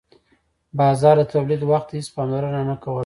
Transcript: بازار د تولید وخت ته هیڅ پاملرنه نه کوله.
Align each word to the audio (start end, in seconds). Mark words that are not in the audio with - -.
بازار 0.79 1.15
د 1.19 1.23
تولید 1.33 1.61
وخت 1.71 1.87
ته 1.89 1.93
هیڅ 1.99 2.07
پاملرنه 2.15 2.61
نه 2.69 2.75
کوله. 2.83 2.99